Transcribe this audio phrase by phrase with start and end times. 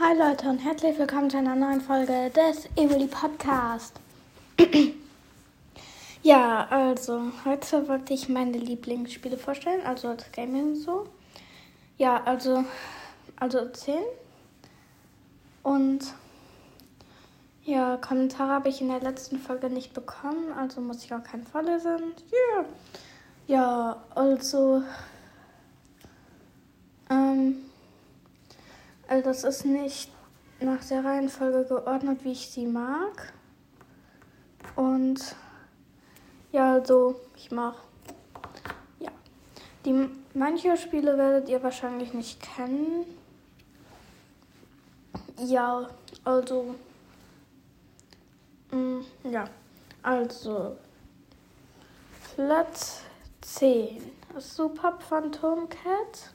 [0.00, 3.98] Hi Leute und herzlich willkommen zu einer neuen Folge des Evoli Podcast.
[6.22, 11.08] ja, also heute wollte ich meine Lieblingsspiele vorstellen, also das Gaming so.
[11.96, 12.62] Ja, also
[13.40, 13.96] also 10.
[15.64, 16.14] Und
[17.64, 21.44] ja, Kommentare habe ich in der letzten Folge nicht bekommen, also muss ich auch keinen
[21.44, 22.14] vorlesen.
[22.32, 22.64] Yeah.
[23.48, 24.80] Ja, also
[27.10, 27.67] ähm
[29.08, 30.10] also das ist nicht
[30.60, 33.32] nach der Reihenfolge geordnet, wie ich sie mag.
[34.76, 35.34] Und
[36.52, 37.82] ja, also ich mache.
[39.00, 39.10] Ja.
[39.84, 43.06] Die manche Spiele werdet ihr wahrscheinlich nicht kennen.
[45.38, 45.88] Ja,
[46.24, 46.74] also.
[48.70, 49.44] Mh, mm, ja,
[50.02, 50.76] also.
[52.34, 53.02] Platz
[53.40, 54.12] 10.
[54.38, 56.34] Super Phantom Cat.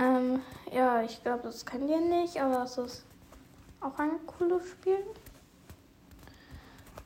[0.00, 0.40] Ähm,
[0.72, 3.04] ja, ich glaube, das kennt ihr nicht, aber es ist
[3.82, 5.04] auch ein cooles Spiel.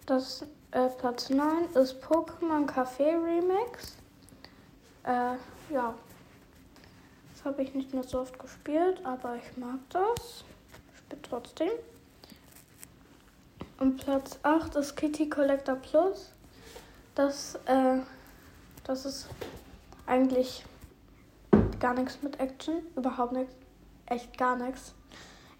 [0.06, 3.96] Das äh, Platz 9 ist Pokémon Café Remix.
[5.02, 5.36] Äh,
[5.72, 5.94] ja.
[7.32, 10.44] Das habe ich nicht mehr so oft gespielt, aber ich mag das.
[10.96, 11.70] Spielt trotzdem.
[13.80, 16.30] Und Platz 8 ist Kitty Collector Plus.
[17.16, 17.98] Das, äh,
[18.84, 19.28] das ist
[20.06, 20.64] eigentlich
[21.80, 22.76] gar nichts mit Action.
[22.96, 23.54] Überhaupt nichts.
[24.06, 24.94] Echt gar nichts.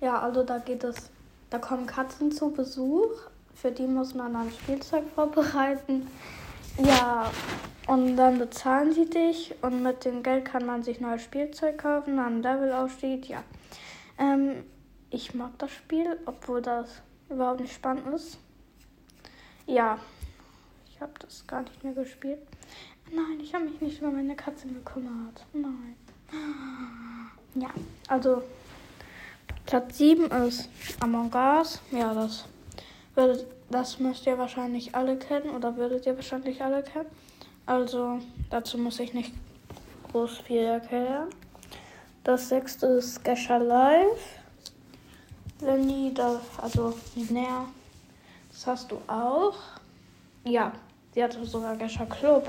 [0.00, 1.10] Ja, also da geht es.
[1.50, 3.10] Da kommen Katzen zu Besuch.
[3.54, 6.06] Für die muss man dann Spielzeug vorbereiten.
[6.78, 7.30] Ja,
[7.86, 12.16] und dann bezahlen sie dich und mit dem Geld kann man sich neues Spielzeug kaufen,
[12.16, 13.44] dann Levelaufstieg, ja.
[14.18, 14.64] Ähm,
[15.10, 18.38] ich mag das Spiel, obwohl das überhaupt nicht spannend ist.
[19.66, 19.98] Ja,
[20.90, 22.40] ich habe das gar nicht mehr gespielt.
[23.12, 25.44] Nein, ich habe mich nicht über meine Katze gekümmert.
[25.52, 25.96] Nein.
[28.14, 28.44] Also
[29.66, 30.68] Platz 7 ist
[31.00, 31.80] Among Us.
[31.90, 32.44] Ja, das,
[33.16, 37.10] würdet, das müsst ihr wahrscheinlich alle kennen oder würdet ihr wahrscheinlich alle kennen.
[37.66, 39.32] Also dazu muss ich nicht
[40.12, 41.26] groß viel erklären.
[42.22, 44.38] Das sechste ist Gescher Live.
[45.60, 47.66] Lenny, das, also Linnea,
[48.52, 49.56] das hast du auch.
[50.44, 50.70] Ja,
[51.14, 52.48] sie hatte sogar Gescher Club.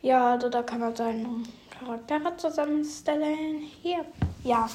[0.00, 1.46] Ja, also da kann man seinen
[1.84, 3.58] Charaktere zusammenstellen.
[3.82, 4.04] Hier.
[4.44, 4.68] Ja.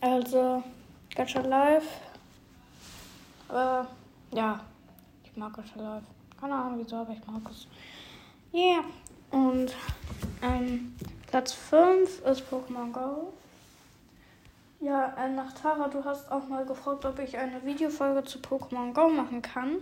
[0.00, 0.62] Also,
[1.14, 1.86] Gacha Live.
[3.48, 3.84] Äh,
[4.34, 4.60] ja.
[5.24, 6.04] Ich mag Gacha Live.
[6.40, 7.66] Keine Ahnung wieso, aber ich mag es.
[8.52, 8.82] Yeah.
[9.30, 9.74] Und
[10.42, 10.96] ähm,
[11.28, 13.32] Platz 5 ist Pokémon Go.
[14.80, 18.92] Ja, äh, nach Tara, du hast auch mal gefragt, ob ich eine Videofolge zu Pokémon
[18.92, 19.76] Go machen kann.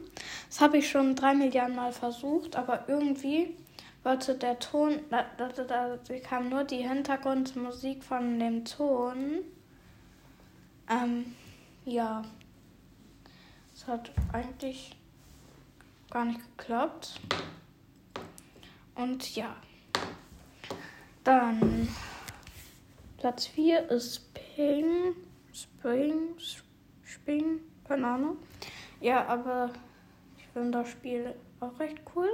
[0.48, 3.56] Das habe ich schon drei Milliarden Mal versucht, aber irgendwie
[4.02, 9.40] wollte der Ton, da, da, da, da kam nur die Hintergrundmusik von dem Ton.
[10.88, 11.34] Ähm,
[11.84, 12.22] ja.
[13.74, 14.96] Es hat eigentlich
[16.10, 17.20] gar nicht geklappt.
[18.94, 19.56] Und ja.
[21.24, 21.88] Dann
[23.18, 25.14] Platz 4 ist Ping,
[25.52, 26.34] Spring,
[27.04, 28.38] Spring, keine Ahnung.
[29.00, 29.70] Ja, aber
[30.38, 32.30] ich finde das Spiel auch recht cool.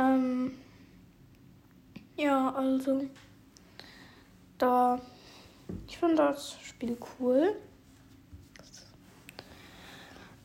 [0.00, 0.52] Ähm,
[2.16, 3.02] ja, also
[4.56, 4.98] da
[5.86, 7.54] ich finde das Spiel cool.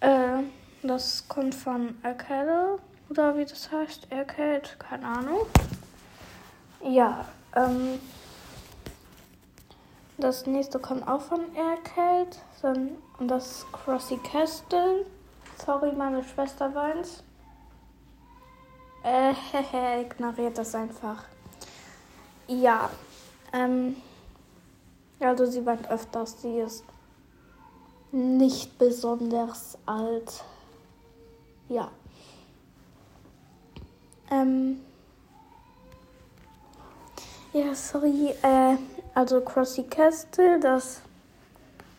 [0.01, 0.43] Äh,
[0.83, 2.79] das kommt von Arcade
[3.09, 5.45] oder wie das heißt, Arcade, keine Ahnung.
[6.83, 7.99] Ja, ähm,
[10.17, 12.35] das nächste kommt auch von Arcade
[13.19, 15.05] und das Crossy Castle.
[15.65, 17.24] Sorry, meine Schwester weint.
[19.05, 19.35] Äh,
[20.01, 21.25] ignoriert das einfach.
[22.47, 22.89] Ja,
[23.53, 23.97] ähm,
[25.19, 26.83] also sie weint öfters, sie ist
[28.11, 30.43] nicht besonders alt.
[31.69, 31.91] Ja.
[34.31, 34.81] Ähm,
[37.53, 38.77] ja, sorry, äh,
[39.13, 41.01] also Crossy Castle, das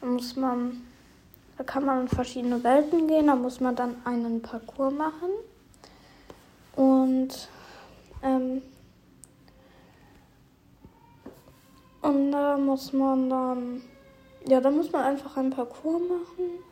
[0.00, 0.82] muss man,
[1.56, 5.30] da kann man in verschiedene Welten gehen, da muss man dann einen Parcours machen.
[6.76, 7.48] Und
[8.22, 8.62] ähm,
[12.02, 13.82] und da muss man dann,
[14.46, 16.62] ja, da muss man einfach ein Parcours machen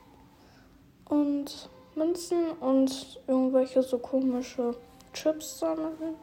[1.07, 4.77] und Münzen und irgendwelche so komische
[5.13, 6.17] Chips sammeln.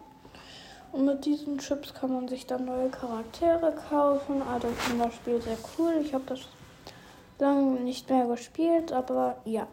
[0.91, 4.41] Und mit diesen Chips kann man sich dann neue Charaktere kaufen.
[4.41, 5.93] Also ich finde das Spiel sehr cool.
[6.03, 6.41] Ich habe das
[7.39, 9.67] lange nicht mehr gespielt, aber ja.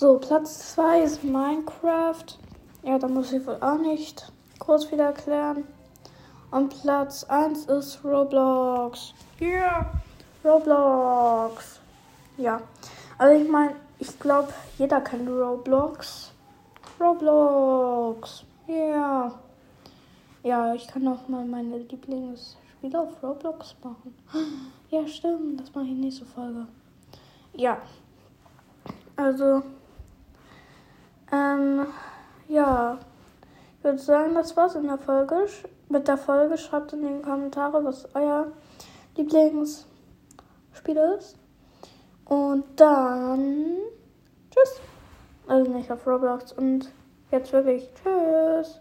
[0.00, 2.38] So, Platz 2 ist Minecraft.
[2.84, 4.30] Ja, da muss ich wohl auch nicht
[4.60, 5.64] groß wieder erklären.
[6.52, 9.12] Und Platz 1 ist Roblox.
[9.40, 9.90] Yeah.
[10.44, 11.80] Roblox.
[12.36, 12.60] Ja.
[13.18, 16.30] Also ich meine, ich glaube, jeder kennt Roblox.
[17.00, 18.44] Roblox.
[18.68, 19.32] Ja.
[20.44, 24.14] Ja, ich kann auch mal meine Lieblingsspiele auf Roblox machen.
[24.90, 25.60] Ja, stimmt.
[25.60, 26.68] Das mache ich nächste Folge.
[27.54, 27.78] Ja.
[29.16, 29.64] Also.
[31.32, 31.86] Ähm.
[32.48, 32.98] Ja.
[33.78, 35.46] Ich würde sagen, das war's in der Folge.
[35.88, 38.48] Mit der Folge schreibt in die Kommentare, was euer
[39.16, 39.86] Lieblingsspiel
[41.18, 41.36] ist.
[42.24, 43.76] Und dann.
[44.50, 44.80] Tschüss.
[45.46, 46.52] Also nicht auf Roblox.
[46.52, 46.90] Und
[47.30, 47.88] jetzt wirklich.
[48.02, 48.80] Tschüss.